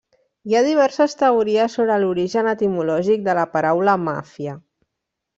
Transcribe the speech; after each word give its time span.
Hi 0.51 0.55
ha 0.55 0.61
diverses 0.67 1.11
teories 1.17 1.75
sobre 1.79 1.97
l'origen 2.03 2.49
etimològic 2.51 3.21
de 3.27 3.35
la 3.41 3.43
paraula 3.57 3.95
Màfia. 4.07 4.55